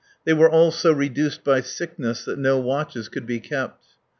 They 0.25 0.33
were 0.33 0.49
all 0.49 0.71
so 0.71 0.91
reduced 0.91 1.43
by 1.43 1.61
sickness 1.61 2.25
that 2.25 2.39
no 2.39 2.57
watches 2.59 3.07
could 3.07 3.27
be 3.27 3.39
kept. 3.39 3.85